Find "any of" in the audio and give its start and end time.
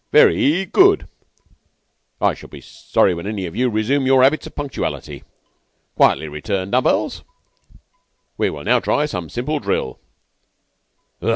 3.27-3.55